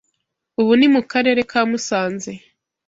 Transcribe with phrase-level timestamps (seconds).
[0.59, 2.31] ubu ni mu Karere ka Musanze.